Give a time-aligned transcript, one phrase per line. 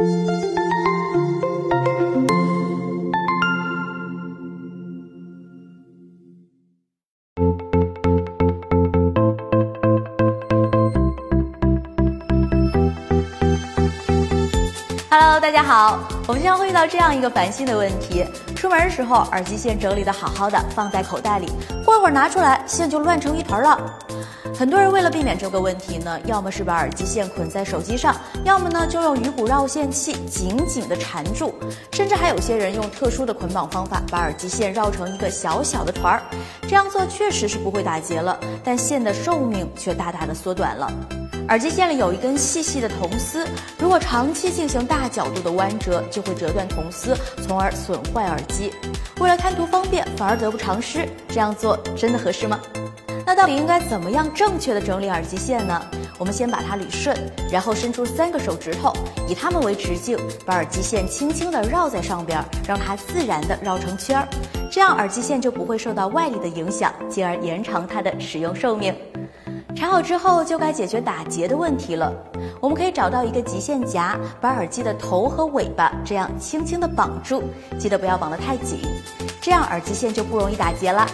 [0.00, 0.08] Hello，
[15.38, 15.98] 大家好，
[16.30, 18.24] 我们经常会遇到这样一个烦心的问题：
[18.54, 21.50] 出门的时候，耳机线整理的好好的，放在口袋里，
[21.84, 23.98] 过一会儿拿出来，线就乱成一团了。
[24.56, 31.52] 很多人为了避免这个问题呢，要么是把耳机线捆在手机上，要么呢就用鱼骨绕线器紧紧的缠住，
[31.90, 36.22] 甚至还有些人用特殊的捆绑方法，把耳机线绕成一个小小的团儿。
[36.62, 40.88] 这样做确实是不会打结了，但线的寿命却大大的缩短了。
[41.50, 43.44] 耳机线里有一根细细的铜丝，
[43.76, 48.72] 如果长期进行大角度的弯折，就会折断铜丝，从而损坏耳机。
[49.18, 52.60] 为了贪图方便，反而得不偿失，这样做真的合适吗？
[53.26, 55.82] 那到底应该怎么样正确的整理耳机线呢？
[56.18, 57.18] 我们先把它捋顺，
[57.50, 58.92] 然后伸出三个手指头，
[59.28, 64.28] 以它们为直径，把耳机线轻轻地绕在上边，让它自然地绕成圈儿，
[64.70, 68.94] 这样耳机线就不会受到外力的影响，进而延长它的使用寿命。
[69.74, 72.12] 缠好之后，就该解决打结的问题了。
[72.60, 77.42] 我们可以找到一个极限夹，把耳机的头和尾巴这样轻轻地绑住，
[77.78, 78.80] 记得不要绑得太紧，
[79.40, 81.06] 这样耳机线就不容易打结了。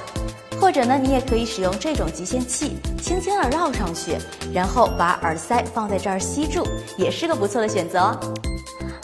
[0.60, 4.16] 或者呢，你也可以使用这种极限器，轻轻地绕上去，
[4.52, 8.18] 然后把耳塞放在这儿吸住，也是个不错的选择哦。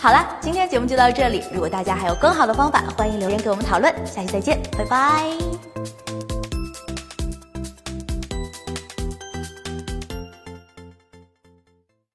[0.00, 1.44] 好了，今天节目就到这里。
[1.53, 3.94] 如果大家还有更好的方法，欢迎留言给我们讨论。
[4.06, 6.02] 下期再见，拜拜。